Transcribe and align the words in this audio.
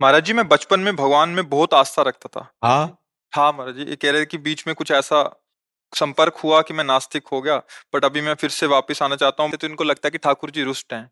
महाराज 0.00 0.24
जी 0.24 0.32
मैं 0.32 0.46
बचपन 0.48 0.80
में 0.80 0.94
भगवान 0.96 1.28
में 1.28 1.48
बहुत 1.48 1.74
आस्था 1.74 2.02
रखता 2.02 2.28
था। 2.28 2.40
हाँ? 2.64 2.98
हाँ 3.32 3.52
महाराज 3.52 3.74
जी 3.74 3.84
ये 3.84 3.96
कह 3.96 4.10
रहे 4.10 4.20
थे 4.20 4.26
कि 4.26 4.38
बीच 4.38 4.66
में 4.66 4.74
कुछ 4.76 4.90
ऐसा 4.90 5.22
संपर्क 5.92 6.36
हुआ 6.36 6.60
कि 6.62 6.74
मैं 6.74 6.84
नास्तिक 6.84 7.26
हो 7.28 7.40
गया 7.42 7.56
बट 7.94 8.04
अभी 8.04 8.20
मैं 8.20 8.34
फिर 8.34 8.50
से 8.50 8.66
वापस 8.66 9.02
आना 9.02 9.16
चाहता 9.16 9.42
हूँ 9.42 9.52
तो 9.52 9.66
इनको 9.66 9.84
लगता 9.84 10.06
है 10.06 10.10
कि 10.10 10.18
ठाकुर 10.18 10.50
जी 10.50 10.62
रुष्ट 10.62 10.92
हैं। 10.92 11.10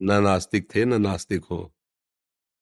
न 0.00 0.22
नास्तिक 0.22 0.68
थे 0.74 0.84
न 0.84 1.00
नास्तिक 1.02 1.44
हो। 1.50 1.60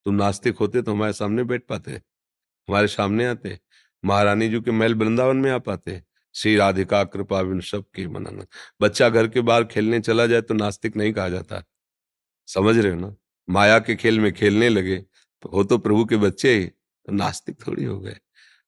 तुम 0.06 0.14
नास्तिक 0.14 0.58
होते 0.58 0.82
तो 0.82 0.92
हमारे 0.92 1.12
सामने 1.12 1.44
बैठ 1.44 1.62
पाते 1.68 1.92
हमारे 1.92 2.88
सामने 2.88 3.26
आते 3.26 3.58
महारानी 4.04 4.48
जी 4.48 4.60
के 4.60 4.70
महल 4.70 4.94
वृंदावन 4.94 5.36
में 5.36 5.50
आ 5.50 5.58
पाते। 5.60 6.02
श्री 6.34 6.56
राधिका 6.56 7.02
कृपा 7.04 7.42
बिन 7.42 7.60
सबके 7.62 8.06
मनन। 8.08 8.46
बच्चा 8.80 9.08
घर 9.08 9.28
के 9.28 9.40
बाहर 9.40 9.64
खेलने 9.64 10.00
चला 10.00 10.26
जाए 10.26 10.42
तो 10.42 10.54
नास्तिक 10.54 10.96
नहीं 10.96 11.12
कहा 11.12 11.28
जाता। 11.28 11.62
समझ 12.48 12.76
रहे 12.78 12.92
हो 12.92 12.98
ना? 12.98 13.14
माया 13.48 13.78
के 13.78 13.94
खेल 13.96 14.20
में 14.20 14.32
खेलने 14.32 14.68
लगे 14.68 15.04
हो 15.44 15.64
तो 15.64 15.78
प्रभु 15.78 16.04
के 16.04 16.16
बच्चे 16.16 16.72
तो 17.06 17.12
नास्तिक 17.12 17.56
थोड़ी 17.66 17.84
हो 17.84 18.00
गए। 18.00 18.16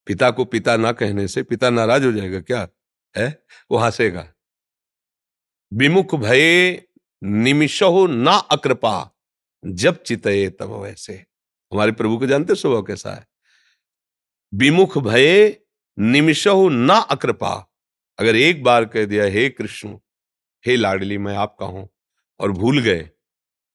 पिता 0.06 0.30
को 0.30 0.44
पिता 0.44 0.76
ना 0.76 0.92
कहने 0.92 1.28
से 1.28 1.42
पिता 1.42 1.70
नाराज़ 1.70 2.04
हो 2.06 2.12
जाएगा 2.12 2.40
क्या? 2.40 2.68
है? 3.16 3.42
वो 3.70 3.78
हंसेगा। 3.78 4.28
विमुख 5.72 6.14
भये 6.14 6.84
निमिषो 7.22 8.06
ना 8.06 8.32
अकृपा, 8.32 9.18
जब 9.64 10.02
चितये 10.02 10.50
तब 10.50 10.70
वैसे। 10.72 11.14
हमारे 11.72 11.92
प्रभु 11.92 12.18
को 12.18 12.26
जानते 12.26 12.54
स्वभाव 12.54 12.82
कैसा 12.82 13.14
है? 13.14 13.26
विमुख 14.54 14.98
भये 14.98 15.64
निमिषो 15.98 16.68
ना 16.68 16.94
अकृपा। 16.94 17.54
अगर 18.18 18.36
एक 18.36 18.62
बार 18.62 18.84
कह 18.84 19.04
दिया, 19.04 19.24
हे 19.24 19.48
कृष्ण, 19.48 19.98
हे 20.66 20.76
लाडली, 20.76 21.18
मैं 21.18 21.36
आपका 21.36 21.66
हूँ, 21.66 21.88
और 22.40 22.52
भूल 22.52 22.80
गए 22.80 23.00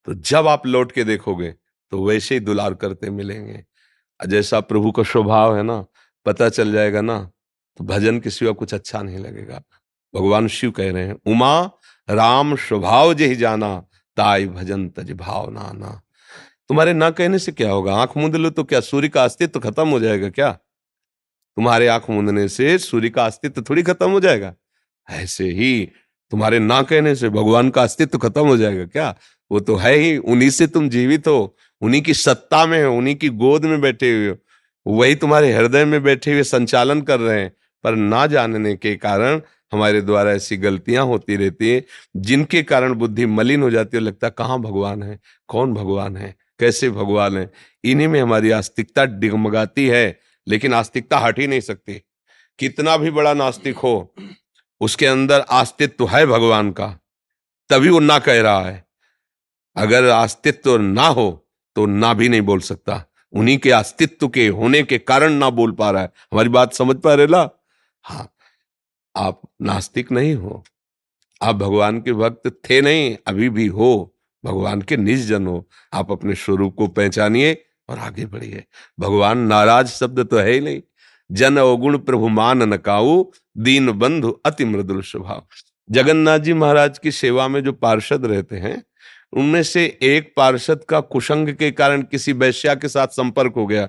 तो 0.07 0.13
जब 0.13 0.47
आप 0.47 0.65
लौट 0.67 0.91
के 0.91 1.03
देखोगे 1.03 1.55
तो 1.93 2.05
वैसे 2.05 2.35
ही 2.35 2.39
दुलार 2.39 2.73
करते 2.73 3.09
मिलेंगे। 3.09 3.63
जैसा 4.19 4.59
प्रभु 4.59 4.91
का 4.91 5.03
स्वभाव 5.03 5.55
है 5.57 5.63
ना, 5.63 5.85
पता 6.25 6.47
चल 6.49 6.71
जाएगा 6.71 7.01
ना 7.01 7.17
तो 7.79 7.83
भजन 7.83 8.19
के 8.19 8.29
सिवा 8.29 8.51
कुछ 8.51 8.73
अच्छा 8.73 9.01
नहीं 9.01 9.17
लगेगा। 9.17 9.61
भगवान 10.13 10.47
शिव 10.47 10.71
कह 10.71 10.91
रहे 10.91 11.05
हैं, 11.07 11.15
उमा, 11.25 11.61
राम 12.09 12.55
स्वभाव 12.55 13.13
जही 13.13 13.35
जाना, 13.35 13.75
ताई 14.17 14.47
भजन 14.47 14.87
तज 14.89 15.11
भाव 15.11 15.49
नाना। 15.51 16.01
तुम्हारे 16.69 16.93
ना 16.93 17.09
कहने 17.09 17.39
से 17.39 17.51
क्या 17.51 17.71
होगा? 17.71 17.95
आँख 17.95 18.17
मूंद 18.17 18.35
लो 18.35 18.49
तो 18.49 18.63
क्या? 18.63 18.79
सूर्य 18.79 19.09
का 19.09 19.23
अस्तित्व 19.23 19.59
तो 19.59 19.69
खत्म 19.69 19.87
हो 19.89 19.99
जाएगा 19.99 20.29
क्या? 20.29 20.51
तुम्हारे 20.51 21.87
आँख 21.87 22.09
मूंदने 22.09 22.47
से 22.47 22.77
सूर्य 22.77 23.09
का 23.09 23.25
अस्तित्व 23.25 23.61
तो 23.61 23.69
थोड़ी 23.69 23.83
खत्म 23.83 24.09
हो 24.11 24.19
जाएगा। 24.19 24.53
ऐसे 25.07 25.49
ही 25.51 25.89
तुम्हारे 26.31 26.59
ना 26.59 26.81
कहने 26.81 27.15
से 27.15 27.29
भगवान 27.29 27.69
का 27.69 27.83
अस्तित्व 27.83 28.17
तो 28.17 28.29
खत्म 28.29 28.47
हो 28.47 28.57
जाएगा 28.57 28.85
क्या? 28.85 29.15
वो 29.51 29.59
तो 29.59 29.75
है 29.75 29.93
ही, 29.95 30.17
उन्हीं 30.17 30.49
से 30.49 30.67
तुम 30.67 30.89
जीवित 30.89 31.27
हो। 31.27 31.55
उन्हीं 31.83 32.01
की 32.01 32.13
सत्ता 32.13 32.65
में 32.65 32.85
हो, 32.85 32.97
उन्हीं 32.97 33.15
की 33.15 33.29
गोद 33.29 33.65
में 33.65 33.81
बैठे 33.81 34.13
हुए 34.13 34.29
हो। 34.29 34.37
वही 34.87 35.15
तुम्हारे 35.15 35.53
हृदय 35.53 35.85
में 35.85 36.03
बैठे 36.03 36.33
हुए 36.33 36.43
संचालन 36.43 37.01
कर 37.01 37.19
रहे 37.19 37.41
हैं, 37.41 37.53
पर 37.83 37.95
ना 37.95 38.27
जानने 38.27 38.75
के 38.75 38.95
कारण 38.95 39.41
हमारे 39.73 40.01
द्वारा 40.01 40.31
ऐसी 40.31 40.57
गलतियाँ 40.57 41.05
होती 41.05 41.35
रहती 41.35 41.69
है, 41.69 41.85
जिनके 42.17 42.63
कारण 42.63 42.93
बुद्धि 42.93 43.25
मलिन 43.25 43.63
हो 43.63 43.69
जाती 43.69 43.97
है 43.97 44.03
लगता 44.03 44.29
कहाँ 44.29 44.59
भगवान 44.59 45.03
है? 45.03 45.19
कौन 45.47 45.73
भगवान 45.73 46.17
है? 46.17 46.35
कैसे 46.59 46.89
भगवान 46.89 47.37
है? 47.37 47.51
इन्हीं 47.83 48.07
में 48.07 48.21
हमारी 48.21 48.51
आस्तिकता 48.51 49.05
डिगमगाती 49.05 49.87
है, 49.87 50.19
लेकिन 50.47 50.73
आस्तिकता 50.73 51.17
हट 51.17 51.39
ही 51.39 51.47
नहीं 51.47 51.59
सकती। 51.59 51.93
कितना 52.59 52.97
भी 52.97 53.11
बड़ा 53.11 53.33
नास्तिक 53.33 53.77
हो, 53.77 54.15
उसके 54.81 55.05
अंदर 55.05 55.39
अस्तित्व 55.39 56.07
है 56.07 56.25
भगवान 56.25 56.71
का, 56.71 56.99
तभी 57.69 57.89
वो 57.89 57.99
ना 57.99 58.19
कह 58.19 58.41
रहा 58.41 58.61
है। 58.61 58.85
अगर 59.75 60.03
अस्तित्व 60.03 60.77
ना 60.77 61.07
हो 61.07 61.42
तो 61.75 61.85
ना 61.85 62.13
भी 62.13 62.29
नहीं 62.29 62.41
बोल 62.41 62.59
सकता। 62.59 63.05
उन्हीं 63.33 63.57
के 63.57 63.71
अस्तित्व 63.71 64.27
के 64.27 64.47
होने 64.47 64.83
के 64.83 64.97
कारण 64.97 65.33
ना 65.33 65.49
बोल 65.49 65.71
पा 65.71 65.91
रहा 65.91 66.01
है। 66.01 66.11
हमारी 66.31 66.49
बात 66.49 66.73
समझ 66.73 66.95
पा 66.95 67.13
रहे 67.13 67.27
ला? 67.27 67.49
हाँ 68.03 68.33
आप 69.15 69.41
नास्तिक 69.61 70.11
नहीं 70.11 70.35
हो। 70.35 70.63
आप 71.41 71.55
भगवान 71.55 72.01
के 72.01 72.13
भक्त 72.13 72.59
थे 72.69 72.81
नहीं, 72.81 73.17
अभी 73.27 73.49
भी 73.49 73.67
हो। 73.67 74.15
भगवान 74.45 74.81
के 74.81 74.97
निज 74.97 75.27
जन 75.27 75.47
हो। 75.47 75.67
आप 75.93 76.11
अपने 76.11 76.35
स्वरूप 76.35 76.75
को 76.75 76.87
पहचानिए 76.87 77.65
और 77.89 77.99
आगे 77.99 78.25
बढ़िए। 78.25 78.63
भगवान 78.99 79.37
नाराज़ 79.37 79.87
शब्द 79.87 80.19
तो 80.19 80.37
है 80.37 80.51
ही 80.51 80.59
नहीं। 80.59 80.81
जन 81.31 81.57
अवगुण 81.57 81.97
प्रभु 81.97 82.27
मान 82.27 82.63
नकाऊ 82.63 83.31
दीन 83.57 83.91
बंधु 83.91 84.31
अति 84.45 84.65
मृदुल 84.65 85.01
स्वभाव। 85.01 85.47
जगन्नाथ 85.91 86.39
जी 86.39 86.53
महाराज 86.53 86.99
की 86.99 87.11
सेवा 87.11 87.47
में 87.47 87.63
जो 87.63 87.73
पार्षद 87.73 88.25
रहते 88.25 88.57
हैं 88.57 88.83
उनमें 89.33 89.61
से 89.63 89.85
एक 90.03 90.31
पार्षद 90.37 90.83
का 90.83 90.99
कुशंग 91.01 91.49
के 91.49 91.71
कारण 91.71 92.01
किसी 92.01 92.33
वैश्या 92.33 92.75
के 92.75 92.87
साथ 92.87 93.07
संपर्क 93.09 93.53
हो 93.55 93.65
गया। 93.67 93.87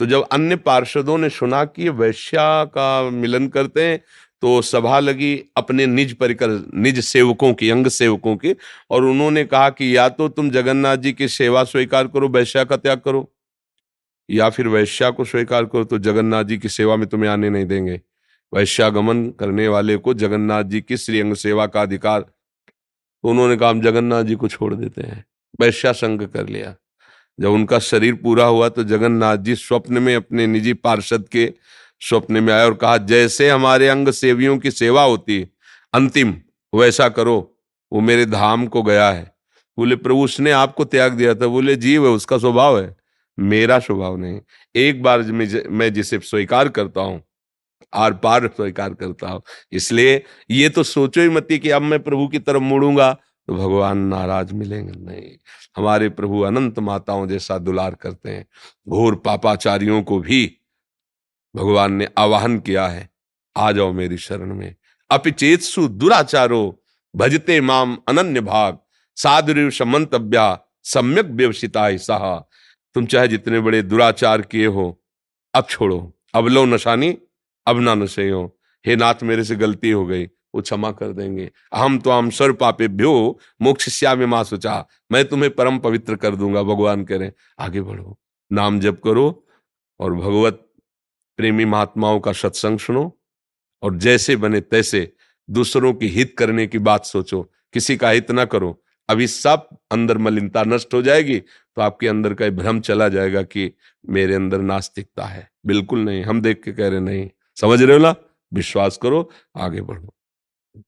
तो 0.00 0.06
जब 0.06 0.26
अन्य 0.32 0.56
पार्षदों 0.56 1.16
ने 1.18 1.30
सुना 1.30 1.64
कि 1.64 1.88
वैश्या 1.88 2.64
का 2.66 3.10
मिलन 3.10 3.48
करते 3.48 3.84
हैं 3.84 4.00
तो 4.42 4.60
सभा 4.62 4.98
लगी 4.98 5.34
अपने 5.56 5.86
निज 5.86 6.12
परिकर, 6.12 6.48
निज 6.74 7.00
सेवकों 7.00 7.52
की 7.54 7.70
अंग 7.70 7.88
सेवकों 7.88 8.36
की, 8.36 8.54
और 8.90 9.04
उन्होंने 9.04 9.44
कहा 9.44 9.68
कि 9.70 9.96
या 9.96 10.08
तो 10.08 10.28
तुम 10.28 10.50
जगन्नाथ 10.50 10.96
जी 10.96 11.12
की 11.12 11.28
सेवा 11.28 11.64
स्वीकार 11.64 12.06
करो, 12.06 12.28
वैश्या 12.28 12.64
का 12.64 12.76
त्याग 12.76 12.98
करो, 12.98 13.30
या 14.28 14.48
फिर 14.50 14.68
वैश्या 14.68 15.10
को 15.10 15.24
स्वीकार 15.24 15.64
करो 15.64 15.84
तो 15.84 15.98
जगन्नाथ 15.98 16.44
जी 16.44 16.58
की 16.58 16.68
सेवा 16.68 16.96
में 16.96 17.08
तुम्हें 17.08 17.30
आने 17.30 17.50
नहीं 17.50 17.66
देंगे। 17.66 18.00
वैश्यागमन 18.52 19.28
करने 19.30 19.68
वाले 19.68 19.96
को 19.96 20.14
जगन्नाथ 20.14 20.64
जी 20.64 20.80
की 20.80 20.96
श्री 20.96 21.20
अंग 21.20 21.34
सेवा 21.34 21.66
का 21.66 21.82
अधिकार 21.82 22.24
उन्होंने 23.24 23.56
कहा 23.56 23.70
हम 23.70 23.80
जगन्नाथ 23.80 24.24
जी 24.24 24.34
को 24.34 24.48
छोड़ 24.48 24.74
देते 24.74 25.02
हैं। 25.02 25.24
वैश्या 25.60 25.92
संग 25.92 26.22
कर 26.22 26.48
लिया। 26.48 26.74
जब 27.40 27.50
उनका 27.50 27.78
शरीर 27.78 28.14
पूरा 28.14 28.44
हुआ 28.44 28.68
तो 28.68 28.84
जगन्नाथ 28.84 29.36
जी 29.36 29.54
स्वप्न 29.54 29.98
में 29.98 30.14
अपने 30.16 30.46
निजी 30.46 30.72
पार्षद 30.72 31.28
के 31.28 31.52
स्वप्न 32.00 32.42
में 32.42 32.52
आए 32.54 32.64
और 32.64 32.74
कहा, 32.74 32.96
जैसे 32.96 33.48
हमारे 33.50 33.88
अंग 33.88 34.08
सेवियों 34.08 34.58
की 34.58 34.70
सेवा 34.70 35.02
होती, 35.02 35.46
अंतिम, 35.94 36.34
वैसा 36.74 37.08
करो। 37.08 37.56
वो 37.92 38.00
मेरे 38.00 38.26
धाम 38.26 38.66
को 38.66 38.82
गया 38.82 39.10
है। 39.10 39.34
बोले, 39.78 39.96
प्रभु, 39.96 40.20
उसने 40.20 40.50
आपको 40.50 40.84
त्याग 40.84 41.12
दिया 41.12 41.34
था। 41.34 41.46
बोले, 41.46 41.76
जीव 41.76 42.06
है, 42.06 42.12
उसका 42.12 42.38
स्वभाव 42.38 42.80
है। 42.80 42.96
मेरा 43.38 43.78
स्वभाव 43.78 44.16
नहीं। 44.16 44.40
एक 44.76 45.02
बार 45.02 45.22
मैं 45.22 45.92
जिसे 45.92 46.18
स्वीकार 46.18 46.68
करता 46.68 47.00
हूँ 47.00 47.22
आर 47.92 48.12
पार 48.14 48.46
स्वीकार 48.46 48.94
करता 48.94 49.28
हूँ। 49.28 49.42
इसलिए 49.72 50.22
ये 50.50 50.68
तो 50.68 50.82
सोचो 50.82 51.20
ही 51.20 51.28
मत 51.28 51.48
कि 51.52 51.70
अब 51.70 51.82
मैं 51.82 52.02
प्रभु 52.02 52.28
की 52.28 52.38
तरफ़ 52.38 52.62
मुड़ूँगा 52.62 53.12
तो 53.48 53.54
भगवान 53.54 53.98
नाराज़ 53.98 54.52
मिलेंगे। 54.54 54.92
नहीं, 54.92 55.30
हमारे 55.76 56.08
प्रभु 56.08 56.40
अनंत 56.40 56.78
माताओं 56.78 57.26
जैसा 57.28 57.58
दुलार 57.58 57.94
करते 57.94 58.30
हैं। 58.30 58.46
घोर 58.88 59.14
पापाचारियों 59.16 60.02
को 60.02 60.18
भी 60.18 60.44
भगवान 61.54 61.92
ने 61.92 62.08
आवाहन 62.18 62.58
किया 62.58 62.86
है, 62.86 63.08
आ 63.56 63.70
जाओ 63.72 63.92
मेरी 63.92 64.18
शरण 64.18 64.54
में। 64.54 64.74
अपिचेतसु 65.10 65.86
दुराचारो, 65.88 66.82
भजते 67.14 67.60
माम 67.60 67.96
अनन्य 68.08 68.40
भाग। 68.40 68.78
साधुरीव 69.16 69.70
मंतव्या 69.86 70.58
सम्यक 70.84 71.26
व्यवसिता 71.26 71.96
सहा। 71.96 72.36
तुम 72.96 73.06
चाहे 73.06 73.28
जितने 73.28 73.60
बड़े 73.60 73.82
दुराचार 73.82 74.42
किए 74.42 74.66
हो, 74.66 75.02
अब 75.54 75.66
छोड़ो। 75.68 76.12
अब 76.34 76.48
लो 76.48 76.64
नशानी। 76.64 77.10
अब 77.66 77.80
ना 77.80 77.94
नशे 77.94 78.28
हो। 78.30 78.44
हे 78.84 78.96
नाथ, 78.96 79.22
मेरे 79.22 79.44
से 79.44 79.56
गलती 79.56 79.90
हो 79.90 80.04
गई, 80.06 80.24
वो 80.24 80.62
क्षमा 80.62 80.90
कर 80.92 81.12
देंगे। 81.12 81.50
हम 81.74 81.98
तो 81.98 82.10
हम 82.10 82.30
स्वर 82.30 82.52
पापे 82.52 82.88
भ्यो 82.88 83.38
मोक्ष 83.62 83.88
श्याम 83.90 84.24
माँ 84.24 84.42
सोचा 84.44 84.84
मैं 85.12 85.24
तुम्हें 85.24 85.50
परम 85.50 85.78
पवित्र 85.78 86.16
कर 86.16 86.36
दूँगा, 86.36 86.62
भगवान 86.62 87.04
कह 87.04 87.18
रहे 87.18 87.30
आगे 87.58 87.80
बढ़ो। 87.82 88.18
नाम 88.50 88.80
जप 88.80 89.00
करो 89.04 89.46
और 90.00 90.14
भगवत 90.14 90.66
प्रेमी 91.38 91.64
महात्माओं 91.64 92.20
का 92.20 92.32
सत्संग 92.32 92.78
सुनो 92.78 93.04
और 93.82 93.96
जैसे 93.96 94.36
बने 94.36 94.60
तैसे 94.60 95.12
दूसरों 95.48 95.92
की 95.94 96.08
हित 96.08 96.34
करने 96.38 96.66
की 96.66 96.78
बात 96.80 97.04
सोचो। 97.04 97.42
किसी 97.74 97.96
का 97.96 98.10
हित 98.10 98.30
ना 98.30 98.44
करो। 98.44 98.80
अभी 99.08 99.26
सब 99.26 99.68
अंदर 99.92 100.18
मलिनता 100.18 100.62
नष्ट 100.62 100.94
हो 100.94 101.00
जाएगी 101.02 101.38
तो 101.38 101.82
आपके 101.82 102.08
अंदर 102.08 102.34
का 102.34 102.48
भ्रम 102.52 102.80
चला 102.80 103.08
जाएगा 103.08 103.42
कि 103.42 103.70
मेरे 104.08 104.34
अंदर 104.34 104.60
नास्तिकता 104.60 105.24
है। 105.24 105.48
बिल्कुल 105.66 106.00
नहीं। 106.00 106.22
हम 106.24 106.40
देख 106.40 106.62
के 106.62 106.72
कह 106.72 106.88
रहे 106.88 107.00
नहीं 107.00 107.28
समझ 107.60 107.82
रहे 107.82 107.96
हो 107.96 108.02
ना? 108.02 108.14
विश्वास 108.54 108.98
करो 109.02 109.30
आगे 109.56 109.80
बढ़ो। 109.80 110.14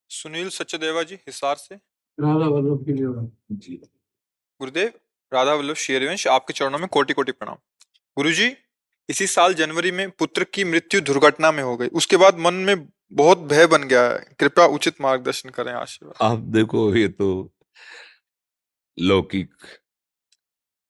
सुनील 0.09 0.49
सचदेवा 0.49 1.03
जी 1.03 1.15
हिसार 1.15 1.57
से। 1.57 1.75
राधा 2.21 2.49
वल्लभ 2.49 2.85
के 2.89 2.93
जी। 3.57 3.75
गुरुदेव 4.61 4.93
राधा 5.35 5.55
वल्लभ 5.55 5.75
शेरवंश 5.75 6.27
आपके 6.27 6.53
चरणों 6.53 6.79
में 6.79 6.89
कोटि 6.89 7.13
कोटि 7.13 7.33
प्रणाम। 7.33 7.57
गुरु 8.17 8.33
जी 8.33 8.57
इसी 9.09 9.27
साल 9.27 9.55
जनवरी 9.55 9.91
में 9.91 10.11
पुत्र 10.11 10.45
की 10.45 10.65
मृत्यु 10.65 11.01
दुर्घटना 11.01 11.53
में 11.53 11.63
हो 11.63 11.77
गई। 11.77 11.87
उसके 11.87 12.17
बाद 12.17 12.39
मन 12.39 12.55
में 12.55 12.89
बहुत 13.13 13.39
भय 13.39 13.67
बन 13.67 13.83
गया 13.83 14.11
है। 14.11 14.37
कृपया 14.39 14.67
उचित 14.67 15.01
मार्गदर्शन 15.01 15.49
करें 15.49 15.73
आशीर्वाद। 15.73 16.33
आप 16.33 16.39
देखो 16.39 16.97
ये 16.97 17.09
तो 17.09 17.55
लौकिक 18.99 19.55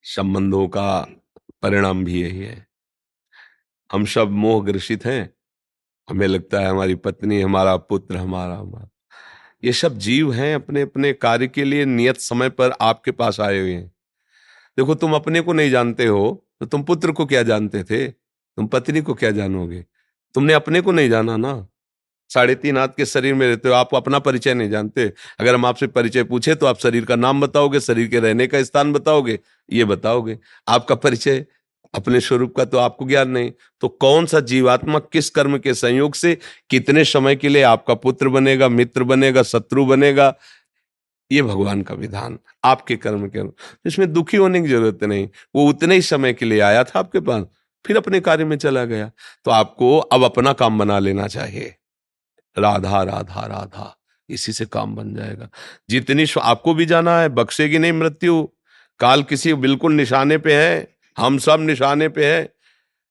संबंधों 0.02 0.68
का 0.68 1.06
परिणाम 1.62 2.04
भी 2.04 2.22
यही 2.22 2.40
है। 2.40 2.66
हम 3.92 4.04
सब 4.04 4.30
मोह 4.30 4.64
ग्रसित 4.64 5.04
हैं। 5.04 5.34
हमें 6.08 6.26
लगता 6.26 6.60
है 6.60 6.68
हमारी 6.68 6.94
पत्नी, 6.96 7.40
हमारा 7.40 7.76
पुत्र, 7.76 8.16
हमारा 8.16 8.54
हमारा 8.54 8.88
ये 9.62 9.72
सब 9.72 9.98
जीव 9.98 10.32
हैं 10.32 10.54
अपने 10.54 10.80
अपने 10.82 11.12
कार्य 11.14 11.46
के 11.48 11.64
लिए, 11.64 11.84
नियत 11.84 12.16
समय 12.16 12.48
पर 12.50 12.72
आपके 12.80 13.10
पास 13.12 13.40
आए 13.40 13.58
हुए 13.58 13.72
हैं। 13.72 13.86
देखो, 14.78 14.94
तुम 14.94 15.14
अपने 15.14 15.40
को 15.40 15.52
नहीं 15.52 15.70
जानते 15.70 16.06
हो 16.06 16.44
तो 16.60 16.66
तुम 16.66 16.82
पुत्र 16.82 17.12
को 17.12 17.26
क्या 17.26 17.42
जानते 17.42 17.82
थे? 17.84 18.06
तुम 18.08 18.66
पत्नी 18.66 19.00
को 19.00 19.14
क्या 19.14 19.30
जानोगे? 19.30 19.84
तुमने 20.34 20.52
अपने 20.52 20.80
को 20.80 20.92
नहीं 20.92 21.10
जाना 21.10 21.36
ना। 21.36 21.66
साढ़े 22.30 22.54
तीन 22.54 22.78
हाथ 22.78 22.88
के 22.96 23.04
शरीर 23.06 23.34
में 23.34 23.46
रहते 23.46 23.68
हो, 23.68 23.74
आप 23.74 23.94
अपना 23.94 24.18
परिचय 24.18 24.54
नहीं 24.54 24.70
जानते। 24.70 25.06
अगर 25.40 25.54
हम 25.54 25.66
आपसे 25.66 25.86
परिचय 25.86 26.24
पूछे 26.24 26.54
तो 26.54 26.66
आप 26.66 26.78
शरीर 26.78 27.04
का 27.04 27.16
नाम 27.16 27.40
बताओगे, 27.40 27.80
शरीर 27.80 28.08
के 28.08 28.20
रहने 28.20 28.46
का 28.46 28.62
स्थान 28.62 28.92
बताओगे, 28.92 29.38
ये 29.68 29.84
बताओगे। 29.84 30.38
आपका 30.68 30.94
परिचय 30.94 31.44
अपने 31.94 32.20
स्वरूप 32.20 32.56
का 32.56 32.64
तो 32.64 32.78
आपको 32.78 33.08
ज्ञान 33.08 33.30
नहीं। 33.30 33.52
तो 33.80 33.88
कौन 33.88 34.26
सा 34.26 34.40
जीवात्मा 34.40 34.98
किस 34.98 35.30
कर्म 35.30 35.58
के 35.58 35.74
संयोग 35.74 36.14
से 36.14 36.38
कितने 36.70 37.04
समय 37.04 37.36
के 37.36 37.48
लिए 37.48 37.62
आपका 37.62 37.94
पुत्र 37.94 38.28
बनेगा, 38.28 38.68
मित्र 38.68 39.04
बनेगा, 39.04 39.42
शत्रु 39.42 39.86
बनेगा, 39.86 40.34
ये 41.32 41.42
भगवान 41.42 41.82
का 41.82 41.94
विधान, 41.94 42.38
आपके 42.64 42.96
कर्म 42.96 43.28
के 43.28 43.38
अनुसार। 43.38 43.88
इसमें 43.88 44.12
दुखी 44.12 44.36
होने 44.36 44.60
की 44.62 44.68
ज़रूरत 44.68 45.04
नहीं। 45.04 45.28
वो 45.54 45.68
उतने 45.68 45.94
ही 45.94 46.02
समय 46.02 46.32
के 46.32 46.46
लिए 46.46 46.60
आया 46.60 46.84
था 46.84 46.98
आपके 46.98 47.20
पास, 47.20 47.44
फिर 47.86 47.96
अपने 47.96 48.20
कार्य 48.20 48.44
में 48.44 48.56
चला 48.56 48.84
गया। 48.84 49.10
तो 49.44 49.50
आपको 49.50 49.98
अब 49.98 50.24
अपना 50.24 50.52
काम 50.52 50.78
बना 50.78 50.98
लेना 50.98 51.26
चाहिए। 51.26 51.74
राधा 52.58 53.02
राधा 53.02 53.46
राधा, 53.46 53.98
इसी 54.28 54.52
से 54.52 54.64
काम 54.64 54.94
बन 54.96 55.14
जाएगा। 55.14 55.48
जितनी 55.90 56.26
आपको 56.40 56.74
भी 56.74 56.86
जाना 56.86 57.20
है, 57.20 57.28
बख्शेगी 57.28 57.78
नहीं 57.78 57.92
मृत्यु। 57.92 58.48
काल 59.00 59.22
किसी 59.22 59.54
बिल्कुल 59.54 59.92
निशाने 59.92 60.38
पे 60.38 60.54
है 60.54 60.91
हम 61.18 61.38
सब 61.38 61.60
निशाने 61.60 62.08
पे 62.08 62.26
है। 62.26 62.54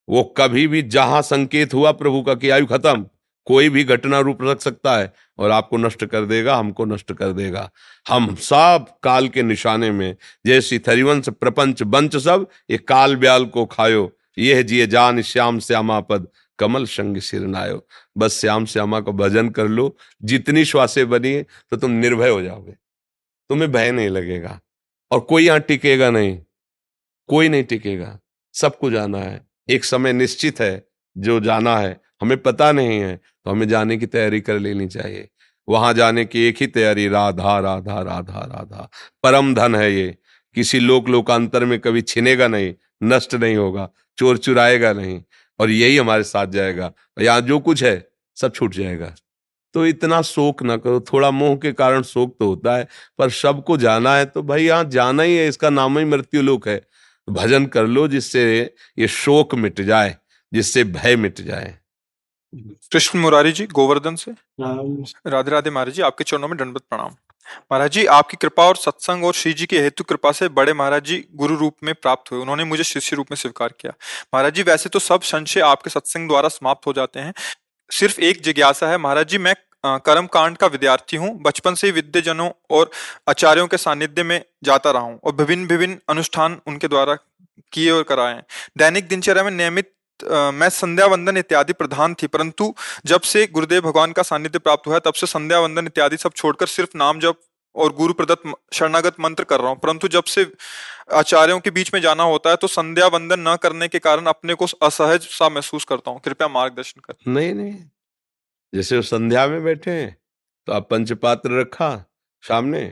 वो 0.09 0.23
कभी 0.23 0.67
भी 0.67 0.81
जहाँ 0.81 1.21
संकेत 1.21 1.73
हुआ 1.73 1.91
प्रभु 1.91 2.21
का 2.21 2.33
कि 2.33 2.49
आयु 2.49 2.65
खत्म, 2.65 3.05
कोई 3.45 3.69
भी 3.69 3.83
घटना 3.83 4.19
रूप 4.19 4.37
रख 4.41 4.61
सकता 4.61 4.97
है 4.97 5.13
और 5.39 5.51
आपको 5.51 5.77
नष्ट 5.77 6.05
कर 6.05 6.25
देगा, 6.25 6.55
हमको 6.55 6.85
नष्ट 6.85 7.13
कर 7.13 7.33
देगा। 7.33 7.71
हम 8.09 8.35
सब 8.35 8.85
काल 9.03 9.27
के 9.27 9.43
निशाने 9.43 9.91
में, 9.91 10.15
जैसी 10.45 10.79
थरिवंश, 10.79 11.29
प्रपंच, 11.29 11.83
बंच 11.83 12.15
सब, 12.15 12.47
ये 12.69 12.77
काल 12.77 13.15
ब्याल 13.15 13.45
को 13.45 13.65
खायो। 13.65 14.17
यह 14.37 14.61
जिये 14.61 14.87
जान, 14.87 15.21
श्याम 15.21 15.59
श्यामा 15.59 15.99
पद, 15.99 16.27
कमल 16.59 16.85
संग 16.85 17.17
सिर 17.17 17.41
नायो। 17.41 17.87
बस 18.17 18.41
श्याम 18.41 18.65
श्यामा 18.65 18.99
का 18.99 19.11
भजन 19.11 19.49
कर 19.49 19.67
लो, 19.67 19.97
जितनी 20.23 20.65
श्वासें 20.65 21.09
बनी 21.09 21.41
तो 21.41 21.77
तुम 21.77 21.91
निर्भय 21.91 22.29
हो 22.29 22.41
जाओगे। 22.41 22.71
तुम्हें 23.49 23.71
भय 23.71 23.91
नहीं 23.91 24.09
लगेगा। 24.09 24.59
और 25.11 25.19
कोई 25.19 25.45
यहाँ 25.45 25.59
टिकेगा 25.59 26.09
नहीं। 26.09 26.39
कोई 27.29 27.49
नहीं 27.49 27.63
टिकेगा। 27.63 28.17
सबको 28.55 28.91
जाना 28.91 29.17
है। 29.17 29.41
एक 29.69 29.85
समय 29.85 30.13
निश्चित 30.13 30.59
है, 30.61 30.85
जो 31.15 31.39
जाना 31.39 31.77
है। 31.77 31.99
हमें 32.21 32.37
पता 32.37 32.71
नहीं 32.71 32.99
है 32.99 33.15
तो 33.15 33.51
हमें 33.51 33.67
जाने 33.67 33.97
की 33.97 34.05
तैयारी 34.05 34.41
कर 34.41 34.59
लेनी 34.59 34.87
चाहिए। 34.87 35.27
वहाँ 35.67 35.93
जाने 35.93 36.25
की 36.25 36.43
एक 36.43 36.57
ही 36.61 36.67
तैयारी, 36.67 37.07
राधा 37.07 37.57
राधा 37.59 38.01
राधा 38.01 38.39
राधा। 38.45 38.89
परम 39.23 39.53
धन 39.55 39.75
है 39.75 39.91
ये। 39.93 40.15
किसी 40.55 40.79
लोक 40.79 41.09
लोकांतर 41.09 41.65
में 41.65 41.79
कभी 41.79 42.01
छिनेगा 42.01 42.47
नहीं, 42.47 42.73
नष्ट 43.03 43.35
नहीं 43.35 43.55
होगा, 43.55 43.89
चोर 44.17 44.37
चुराएगा 44.37 44.93
नहीं, 44.93 45.21
और 45.59 45.69
यही 45.69 45.97
हमारे 45.97 46.23
साथ 46.23 46.47
जाएगा। 46.47 46.91
यहाँ 47.21 47.41
जो 47.41 47.59
कुछ 47.59 47.83
है, 47.83 48.07
सब 48.37 48.53
छूट 48.53 48.73
जाएगा। 48.73 49.13
तो 49.75 49.85
इतना 49.87 50.21
शोक 50.21 50.63
ना 50.63 50.77
करो। 50.77 50.99
थोड़ा 51.13 51.31
मोह 51.31 51.55
के 51.57 51.71
कारण 51.73 52.01
शोक 52.03 52.35
तो 52.39 52.47
होता 52.47 52.75
है, 52.77 52.87
पर 53.19 53.29
सबको 53.31 53.77
जाना 53.77 54.15
है 54.15 54.25
तो 54.25 54.43
भाई 54.43 54.63
यहाँ 54.63 54.85
जाना 54.85 55.23
ही 55.23 55.35
है। 55.37 55.47
इसका 55.47 55.69
नाम 55.69 55.97
ही 55.99 56.05
मृत्यु 56.05 56.41
लोक 56.41 56.67
है। 56.67 56.81
भजन 57.33 57.65
कर 57.65 57.87
लो 57.87 58.07
जिससे 58.07 58.43
ये 58.99 59.07
शोक 59.07 59.55
मिट 59.55 59.81
जाए 59.81 60.15
जिससे 60.53 60.83
भय 60.83 61.15
मिट 61.15 61.41
जाए। 61.41 61.77
कृष्ण 62.91 63.19
मुरारी 63.19 63.51
जी 63.51 63.65
गोवर्धन 63.65 64.15
से। 64.15 64.31
राधे 64.61 65.51
राधे 65.51 65.69
महाराज 65.69 65.93
जी 65.93 66.01
आपके 66.01 66.23
चरणों 66.23 66.47
में 66.47 66.57
दंडवत 66.57 66.81
प्रणाम। 66.89 67.15
महाराज 67.71 67.91
जी 67.91 68.05
आपकी 68.05 68.37
कृपा 68.37 68.63
और 68.63 68.75
सत्संग 68.75 69.23
और 69.25 69.33
श्री 69.33 69.53
जी 69.53 69.65
की 69.65 69.77
हेतु 69.77 70.03
कृपा 70.03 70.31
से 70.31 70.47
बड़े 70.49 70.73
महाराज 70.73 71.03
जी 71.05 71.23
गुरु 71.35 71.55
रूप 71.55 71.75
में 71.83 71.93
प्राप्त 71.95 72.31
हुए। 72.31 72.41
उन्होंने 72.41 72.63
मुझे 72.63 72.83
शिष्य 72.83 73.15
रूप 73.15 73.31
में 73.31 73.35
स्वीकार 73.35 73.73
किया। 73.79 73.93
महाराज 74.33 74.53
जी 74.53 74.63
वैसे 74.63 74.89
तो 74.89 74.99
सब 74.99 75.21
संशय 75.21 75.59
आपके 75.61 75.89
सत्संग 75.89 76.27
द्वारा 76.27 76.49
समाप्त 76.49 76.87
हो 76.87 76.93
जाते 76.93 77.19
हैं। 77.19 77.33
सिर्फ़ 77.89 78.21
एक 78.21 78.41
जिज्ञासा 78.41 78.89
है 78.89 78.97
महाराज 78.97 79.27
जी 79.27 79.37
मैं 79.37 79.55
कर्म 79.83 80.25
कांड 80.27 80.57
का 80.57 80.67
विद्यार्थी 80.67 81.17
हूँ। 81.17 81.31
बचपन 81.43 81.75
से 81.75 81.87
ही 81.87 81.93
विद्यजनों 81.93 82.49
और 82.71 82.89
आचार्यों 83.29 83.67
के 83.67 83.77
सानिध्य 83.79 84.23
में 84.23 84.41
जाता 84.63 84.91
रहा 84.91 85.01
हूँ 85.01 85.19
और 85.23 85.33
विभिन्न 85.35 85.67
विभिन्न 85.67 85.97
अनुष्ठान 86.09 86.59
उनके 86.67 86.87
द्वारा 86.87 87.15
किए 87.73 87.89
और 87.91 88.03
कराए 88.03 88.33
हैं। 88.33 88.43
दैनिक 88.77 89.07
दिनचर्या 89.07 89.43
में 89.43 89.51
नियमित 89.51 89.91
मैं 90.53 90.69
संध्या 90.71 91.05
वंदन 91.07 91.37
इत्यादि 91.37 91.73
प्रधान 91.73 92.13
थी, 92.13 92.27
परंतु 92.27 92.73
जब 93.05 93.21
से 93.23 93.45
गुरुदेव 93.47 93.81
भगवान 93.81 94.11
का 94.11 94.23
सानिध्य 94.23 94.59
प्राप्त 94.59 94.87
हुआ 94.87 94.99
तब 94.99 95.13
से 95.13 95.27
संध्या 95.27 95.59
वंदन 95.59 95.85
इत्यादि 95.87 96.17
सब 96.17 96.33
छोड़कर 96.35 96.67
सिर्फ़ 96.67 96.97
नाम 96.97 97.19
जब 97.19 97.35
और 97.75 97.93
गुरु 97.93 98.13
प्रदत्त 98.13 98.53
शरणागत 98.73 99.15
मंत्र 99.19 99.43
कर 99.43 99.59
रहा 99.59 99.69
हूँ। 99.69 99.79
परंतु 99.79 100.07
जब 100.09 100.23
से 100.25 100.45
आचार्यों 101.13 101.59
के 101.59 101.71
बीच 101.71 101.93
में 101.93 101.99
जाना 102.01 102.23
होता 102.23 102.49
है 102.49 102.55
तो 102.55 102.67
संध्या 102.69 103.07
वंदन 103.07 103.47
न 103.47 103.55
करने 103.63 103.87
के 103.87 103.99
कारण 103.99 104.25
अपने 104.27 104.53
को 104.53 104.65
असहज 104.83 105.27
सा 105.29 105.49
महसूस 105.49 105.85
करता 105.85 106.11
हूँ। 106.11 106.19
कृपया 106.19 106.47
मार्गदर्शन 106.49 107.01
कर। 107.01 107.31
नहीं 107.31 107.53
नहीं। 107.53 107.73
जैसे 108.73 108.95
वो 108.95 109.01
संध्या 109.01 109.47
में 109.47 109.63
बैठे 109.63 109.91
हैं 109.91 110.17
तो 110.67 110.73
आप 110.73 110.89
पंचपात्र 110.89 111.59
रखा 111.59 111.95
सामने, 112.43 112.83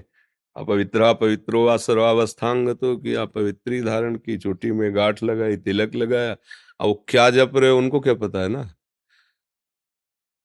अपवित्र 0.55 1.13
पवित्रो 1.13 1.77
सर्वावस्थांग 1.77 2.69
तो 2.69 2.95
किया 2.97 3.25
पवित्री 3.25 3.81
धारण 3.81 4.15
की 4.15 4.37
चोटी 4.37 4.71
में 4.71 4.95
गांठ 4.95 5.23
लगाई, 5.23 5.57
तिलक 5.57 5.95
लगाया। 5.95 6.31
अब 6.31 6.87
वो 6.87 7.05
क्या 7.07 7.29
जप 7.29 7.51
रहे 7.55 7.69
उनको 7.71 7.99
क्या 7.99 8.13
पता 8.13 8.41
है 8.41 8.47
ना? 8.47 8.69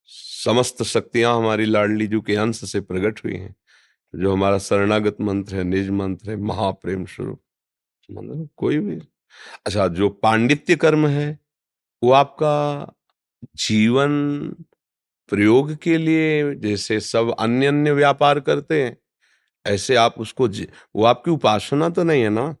समस्त 0.09 0.83
शक्तियाँ 0.83 1.35
हमारी 1.37 1.65
लाडली 1.65 2.07
जू 2.07 2.21
के 2.21 2.35
अंश 2.35 2.63
से 2.71 2.81
प्रकट 2.81 3.19
हुई 3.25 3.35
हैं, 3.35 3.55
जो 4.13 4.33
हमारा 4.33 4.57
शरणागत 4.59 5.17
मंत्र 5.21 5.55
है, 5.55 5.63
निज 5.63 5.89
मंत्र 5.89 6.29
है, 6.29 6.35
महाप्रेम 6.37 7.05
स्वरूप। 7.05 7.41
मतलब 8.09 8.49
कोई 8.57 8.79
भी। 8.79 8.99
अच्छा 9.65 9.87
जो 9.87 10.09
पांडित्य 10.09 10.75
कर्म 10.75 11.07
है, 11.07 11.39
वो 12.03 12.11
आपका 12.11 12.93
जीवन 13.57 14.55
प्रयोग 15.29 15.75
के 15.75 15.97
लिए 15.97 16.55
जैसे 16.55 16.99
सब 16.99 17.33
अन्य 17.39 17.67
अन्य 17.67 17.91
व्यापार 17.91 18.39
करते 18.39 18.83
हैं 18.83 18.97
ऐसे 19.65 19.95
आप 19.95 20.15
उसको 20.17 20.47
वो 20.47 21.03
आपकी 21.03 21.31
उपासना 21.31 21.89
तो 21.89 22.03
नहीं 22.03 22.23
है 22.23 22.29
ना? 22.29 22.55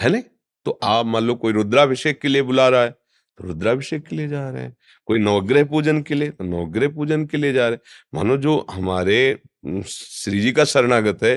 है 0.00 0.10
नहीं? 0.10 0.22
तो 0.66 0.78
आप 0.82 1.06
मान 1.06 1.24
लो 1.24 1.34
कोई 1.34 1.52
रुद्राभिषेक 1.52 2.20
के 2.20 2.28
लिए 2.28 2.42
बुला 2.42 2.68
रहा 2.68 2.82
है 2.82 2.90
तो 2.90 3.46
रुद्राभिषेक 3.48 4.06
के 4.06 4.16
लिए 4.16 4.28
जा 4.28 4.48
रहे 4.50 4.62
हैं 4.62 4.76
कोई 5.06 5.18
नवग्रह 5.18 5.64
पूजन 5.64 6.00
के 6.02 6.14
लिए 6.14 6.30
तो 6.30 6.44
नवग्रह 6.44 6.88
पूजन 6.88 7.24
के 7.26 7.36
लिए 7.36 7.52
जा 7.52 7.68
रहे 7.68 7.74
हैं। 7.74 7.80
मानो 8.14 8.36
जो 8.36 8.66
हमारे 8.70 9.38
श्री 9.86 10.40
जी 10.40 10.52
का 10.52 10.64
शरणागत 10.64 11.22
है 11.22 11.36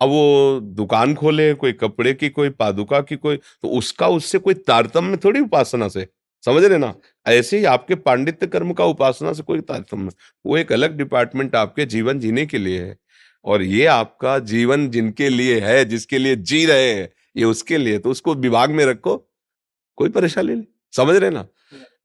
अब 0.00 0.08
वो 0.08 0.60
दुकान 0.62 1.14
खोले 1.14 1.52
कोई 1.54 1.72
कपड़े 1.72 2.12
की 2.14 2.28
कोई 2.28 2.50
पादुका 2.50 3.00
की 3.00 3.16
कोई 3.16 3.36
तो 3.36 3.68
उसका 3.78 4.08
उससे 4.08 4.38
कोई 4.38 4.54
तारतम्य 4.54 5.16
थोड़ी 5.16 5.40
उपासना 5.40 5.88
से। 5.88 6.06
समझ 6.44 6.64
रहे 6.64 6.78
ना? 6.78 6.94
ऐसे 7.26 7.58
ही 7.58 7.64
आपके 7.64 7.94
पांडित्य 7.94 8.46
कर्म 8.46 8.72
का 8.72 8.84
उपासना 8.84 9.32
से 9.32 9.42
कोई 9.42 9.60
तारतम्य 9.60 10.12
वो 10.46 10.56
एक 10.56 10.72
अलग 10.72 10.96
डिपार्टमेंट 10.96 11.56
आपके 11.56 11.86
जीवन 11.86 12.18
जीने 12.20 12.46
के 12.46 12.58
लिए 12.58 12.82
है। 12.82 12.96
और 13.44 13.62
ये 13.62 13.86
आपका 13.86 14.38
जीवन 14.38 14.88
जिनके 14.90 15.28
लिए 15.28 15.60
है, 15.60 15.84
जिसके 15.84 16.18
लिए 16.18 16.36
जी 16.36 16.66
रहे 16.66 16.92
हैं, 16.94 17.12
ये 17.36 17.44
उसके 17.44 17.78
लिए 17.78 17.98
तो 17.98 18.10
उसको 18.10 18.34
विभाग 18.34 18.70
में 18.70 18.84
रखो। 18.86 19.16
कोई 19.96 20.08
परेशानी 20.08 20.54
नहीं। 20.54 20.64
समझ 20.92 21.16
रहे 21.16 21.30
ना? 21.30 21.46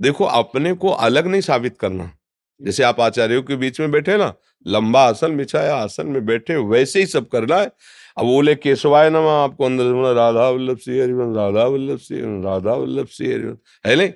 देखो, 0.01 0.23
अपने 0.23 0.73
को 0.73 0.89
अलग 0.89 1.27
नहीं 1.27 1.41
साबित 1.41 1.77
करना। 1.79 2.11
जैसे 2.61 2.83
आप 2.83 2.99
आचार्यों 2.99 3.43
के 3.43 3.55
बीच 3.55 3.79
में 3.79 3.91
बैठे 3.91 4.17
ना, 4.17 4.33
लंबा 4.67 5.01
आसन 5.03 5.37
बिछाया, 5.37 5.75
आसन 5.75 6.07
में 6.07 6.25
बैठे, 6.25 6.55
वैसे 6.55 6.99
ही 6.99 7.05
सब 7.05 7.27
करना 7.27 7.57
है। 7.57 7.71
अब 8.17 8.25
बोले, 8.25 8.55
केशवाय 8.55 9.09
नमा। 9.09 9.43
आपको 9.43 9.65
अंदर 9.65 10.13
राधा 10.13 10.49
वल्लभ 10.49 10.77
सिंह 10.77 11.35
राधा 11.35 11.65
वल्लभ 11.65 11.97
सिंह 11.97 12.43
राधा 12.45 12.73
वल्लभ 12.73 13.07
सिंह 13.07 13.57
है 13.85 13.95
नहीं? 13.95 14.09